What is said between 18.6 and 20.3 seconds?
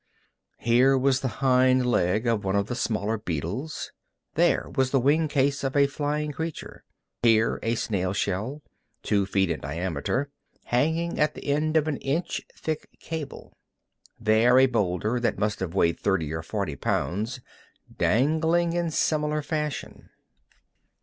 in similar fashion.